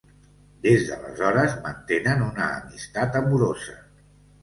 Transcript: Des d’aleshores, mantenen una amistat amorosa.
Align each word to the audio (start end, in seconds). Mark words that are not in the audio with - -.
Des 0.63 0.85
d’aleshores, 0.87 1.53
mantenen 1.67 2.25
una 2.31 2.51
amistat 2.59 3.23
amorosa. 3.25 3.81